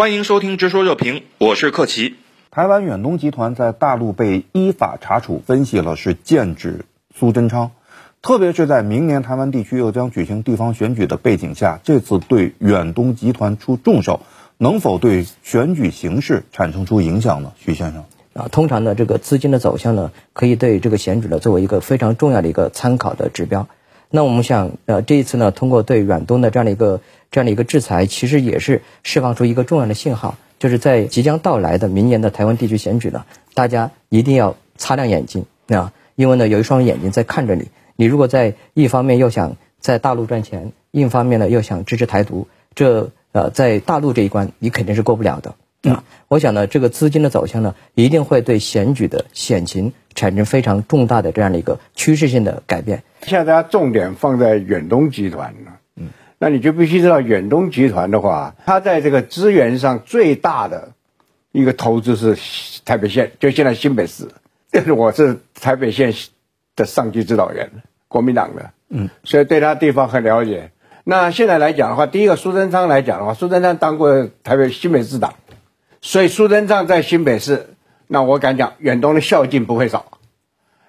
[0.00, 2.14] 欢迎收听《直说热评》，我是克奇。
[2.50, 7.72] 台湾远东集团在大陆被依法查处，分析了是剑指苏贞昌。
[8.22, 14.22] 特别是在明年台湾地区又将举行地方选举的背景下，这次对远东集团出重手，
[14.56, 17.52] 能否对选举形势产生出影响呢？
[17.58, 23.68] 徐先生啊，通常呢，这个资金的走向呢，可以对这个选举呢作为一个非常重要的一个参考的指标。
[24.10, 27.00] 那我们想，呃，这一次呢，通过对远东的这样的一个。
[27.32, 33.24] 这样的一个制裁，其实也是释放出一个重要的信号，就是在即将到来的明年的台湾地区选举呢，
[33.54, 37.68] 大家一定要擦亮眼睛啊，因为呢有一双眼睛在看着你。
[37.94, 45.54] 你如果在一方面又想在大陆赚钱，另一方面呢又想支持台独，这呃在大陆这一关你肯定是过不了的
[45.88, 46.02] 啊。
[46.26, 53.02] 我想呢，这个资金的走向呢，一定会对选举的选情产生非常重大的这样的一个趋势性的改变。
[53.22, 56.08] 现在大家重点放在远东集团了，嗯。
[56.38, 60.92] 那你就必须知道，远东集团的话，它在这个资源上最大的
[61.52, 62.36] 一个投资是
[62.84, 64.28] 台北县，就现在新北市。
[64.72, 66.14] 这 是我是台北县
[66.76, 67.70] 的上级指导员，
[68.08, 70.70] 国民党的，嗯，所以对他地方很了解。
[71.02, 75.34] 那现在来讲的话，第一个苏贞昌来讲的话，苏贞昌当过台北新北市长，
[76.00, 77.66] 所以苏贞昌在新北市，
[78.12, 80.18] 那我敢讲，远东的孝敬不会少。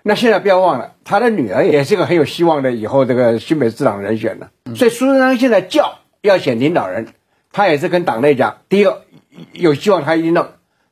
[0.01, 4.49] 那现在不要忘了，他的女儿也是个很有希望的以后这个新北市长人选呢。
[4.75, 7.09] 所以苏贞昌现在叫要选领导人，
[7.51, 9.03] 他也是跟党内讲，第一个
[9.51, 10.47] 有希望他一定弄，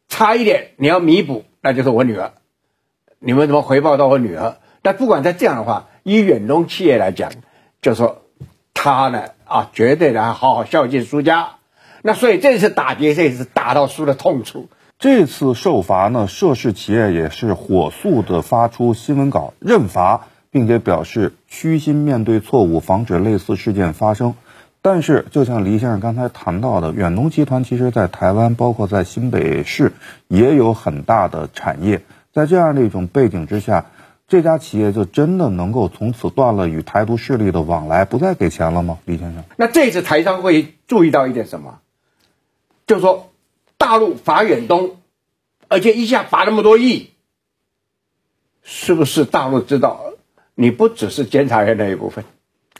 [0.07, 2.33] 差一点你要弥补，那就是我女儿，
[3.17, 4.57] 你们怎么回报到我女儿？
[4.83, 7.31] 但不管在这样的话，以远东企业来讲，
[7.81, 8.21] 就说
[8.75, 11.55] 他呢啊，绝对的好好孝敬苏家。
[12.03, 14.69] 那所以这次打劫，这次打到苏的痛处。
[14.99, 24.35] 这次受罚呢，涉事企业也是火速的发出新闻稿认罚，并且表示虚心面对错误，防止类似事件发生。
[24.81, 29.93] 但是，就像黎先生刚才谈到的，远东集团其实在台湾，包括在新北市
[30.27, 32.01] 也有很大的产业。
[32.33, 33.85] 在这样的一种背景之下，
[34.27, 38.97] 这家企业就真的能够从此断了与台独势力的往来，不再给钱了吗？
[39.05, 41.79] 黎先生，那这次台商会注意到一点什么？
[42.85, 43.27] 就是说。
[43.81, 44.97] 大陆罚远东，
[45.69, 47.11] 而且一下罚那么多亿，
[48.61, 50.13] 是不是大陆知道
[50.55, 52.25] 你不只是监察院那一部分，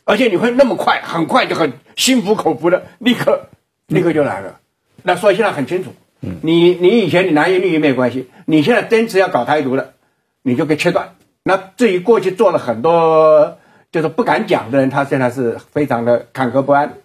[0.04, 3.48] 而且你会那么快，很快就很心服口服的立刻
[3.88, 4.60] 立刻就来了？
[5.04, 9.94] 那所以现在很清楚，你你以前你拿一利益没有关系，你现在坚持要搞台独了，
[10.42, 11.16] 你就给切断。
[11.44, 13.58] 那至于过去做了很多
[13.92, 16.98] 就是不敢讲的人，他现在是非常的坎坷不安，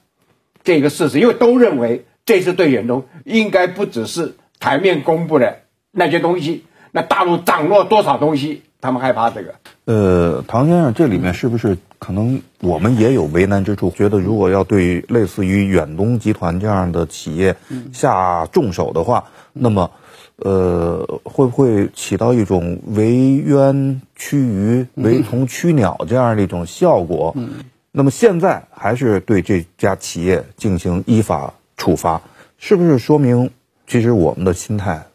[0.64, 2.04] 这个事实，因为都认为。
[2.26, 5.60] 这次对远东应该不只是台面公布的
[5.94, 9.54] 那些东西，那大陆掌握多少东西，他们害怕这个。
[9.86, 13.90] 呃，唐先生，这里面是不是可能我们也有为难之处？
[13.90, 17.54] 觉得如果要对类似于远东集团这样的企业
[17.92, 19.90] 下重手的话，那么，
[20.36, 27.34] 呃，会不会起到一种围冤驱鱼、围虫驱鸟这样的一种效果？
[27.92, 31.54] 那么现在还是对这家企业进行依法。
[31.76, 32.22] 处罚
[32.56, 33.50] 是不是说明，
[33.88, 35.06] 其实我们的心态，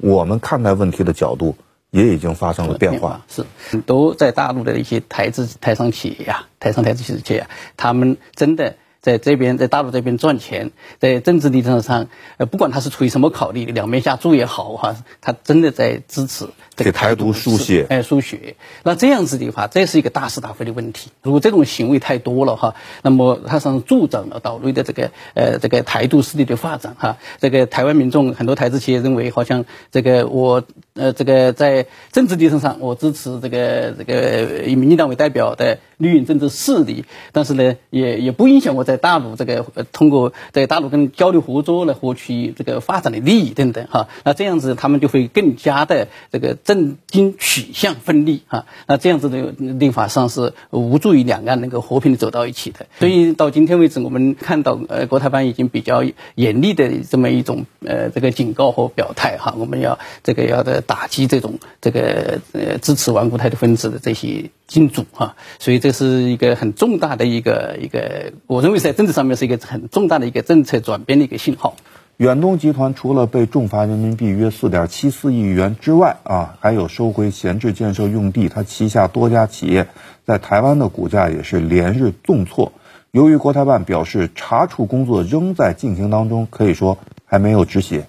[0.00, 1.56] 我们看待问题的角度
[1.90, 3.20] 也已经发生了变化？
[3.28, 3.44] 是，
[3.86, 7.46] 都在大陆的一些台资台商企业呀，台商台资企业，
[7.76, 8.76] 他们真的。
[9.00, 16.46] 在这边，在大陆这边赚钱，在政治立场上，呃，不管他是出于什么考虑，两面下注也好哈，他真的在支持
[16.76, 18.56] 这个台独输血，哎，输血。
[18.82, 21.10] 那这样子的话，这是一个大是大非的问题。
[21.22, 27.16] 如果这种行为太多了哈，那么它上助长了岛内的这个呃这个台独势力的发展哈。
[27.38, 30.62] 这个台湾民众很多台资企业认为，好像这个我
[30.94, 38.80] 呃这个在政治立场上我支持这个这个以民进党为代表的绿营政治势力，但是呢，也也不影响我。
[38.90, 52.86] 在大陆这个通过在大陆跟交流合作来获取这个发展的利益等等哈，那这样子他们就会更加的这个政经取向分立哈，那这样子的立法上是无助于两岸能够和平的走到一起的。
[52.98, 56.02] 所以到今天为止，我们看到呃国台办已经比较
[56.34, 64.50] 严厉的这么一种呃这个警告和表态哈，我们要这个要的打击这种这个呃支持顽固态的分子的这些。
[64.70, 71.74] 金主哈，所以这是一个很重大的一个一个，我认为在政治上面是一个很重大的一个政策转变的一个信号。
[72.18, 79.88] 远东集团除了被重罚人民币约四点七四亿元之外啊，还有收回闲置建设用地，它旗下多家企业
[80.24, 82.72] 在台湾的股价也是连日重挫。
[83.10, 88.06] 由于国台办表示查处工作仍在进行当中，可以说还没有止血。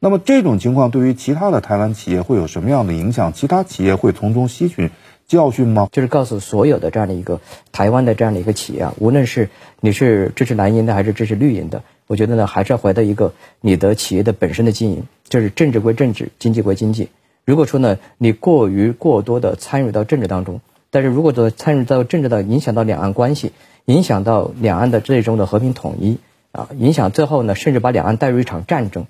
[0.00, 3.32] 那么这种情况对于其他的台湾企业会有什么样的影响？
[3.32, 4.90] 其他企业会从中吸取？
[5.26, 5.88] 教训吗？
[5.90, 7.40] 就是告诉所有的这样的一个
[7.72, 9.48] 台湾的这样的一个企业啊，无论是
[9.80, 17.08] 你是支持蓝营的还是支持绿营的，我觉得呢，还是要回到一个你的企业的本身的经营，就是政治归政治，经济归经济。
[17.44, 20.60] 如果说呢，你过于过多的参与到政治当中，
[20.90, 23.52] 但是如果说参与到政治的，影响到两岸关系，
[23.86, 26.18] 影响到两岸的最终的和平统一
[26.52, 29.06] 啊，影响最后呢，甚至把两岸带入一场战争，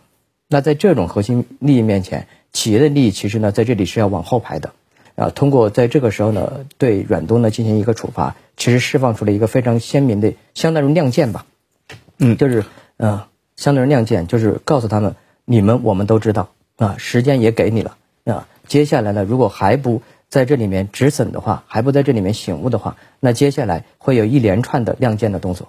[0.49, 4.73] 那在这种核心利益面前，企业的利益其实呢，在这里是要往后排的。
[5.17, 11.47] 啊，通过在这个时候呢，对阮东呢进行一个处罚，其实释放出了一个非常鲜明的，相当于亮剑吧，
[12.19, 12.65] 嗯，就是
[12.97, 15.15] 呃，相当于亮剑，就是告诉他们，
[15.45, 25.69] 你们我们都知道啊，时间也给你了啊，接下来呢，如果还不在这里面止损的话，还不在这里面醒悟的话，那接下来会有一连串的亮剑的动作。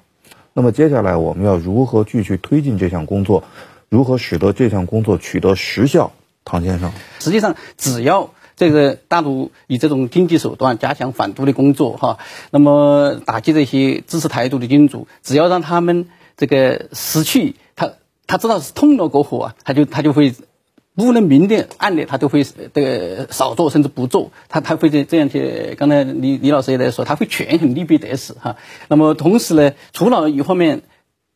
[0.53, 3.43] 那么接下来我们要如何继续推进这项工作？
[3.89, 6.13] 如何使得这项工作取得实效？
[6.43, 8.31] 唐先生，实际上只要。
[8.55, 12.17] 这个大陆以这种经济手段加强反独的工作，哈，
[12.51, 16.07] 那么打击这些支持台独的金主，只要让他们
[16.37, 17.91] 这个失去他，
[18.27, 20.33] 他知道是痛了过后啊，他就他就会
[20.95, 25.75] 无论明的暗的，他都会这个少做甚至不做，他他会这这样去。
[25.77, 28.55] 刚才李李老师也在说，他会权衡利弊得失哈。
[28.87, 30.81] 那么同时呢，除了一方面。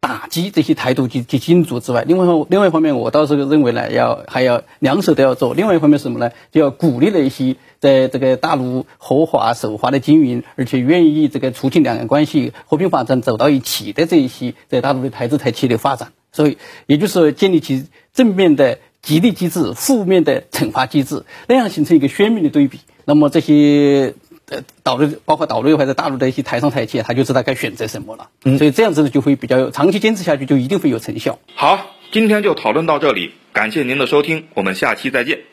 [0.09, 5.53] 打击这些台独及及金主之外，另外另外一方面，我倒是认为呢，要还要两手都要做。
[5.53, 6.31] 另外一方面是什么呢？
[6.51, 16.11] 就要鼓励那些在这个大陆合法守法的经营，而且愿意这个促进两岸关系和平发展走到一起的这一些在大陆的台资台企的发展。
[16.31, 16.57] 所以，
[16.87, 22.79] 也就是，建立起正面的激励机制，负面的惩罚机制，那样形成一个鲜明的对比。
[23.05, 24.15] 那么这些。
[24.49, 28.29] 呃，导入包括导入或者大陆的一些台商台企，他就知道该选择什么了。
[28.43, 31.39] 嗯，所以这样子就会比较长期坚持下去，就一定会有成效。
[31.55, 35.48] 好，今天就讨论到这里，感谢您的收听，我们下期再见。